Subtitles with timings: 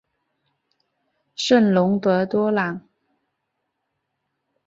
[1.35, 2.81] 圣龙德多朗。